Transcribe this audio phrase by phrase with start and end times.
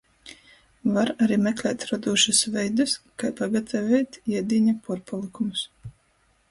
[0.95, 5.67] Var ari meklēt rodūšus veidus, kai pagataveit iedīņa puorpalykumus.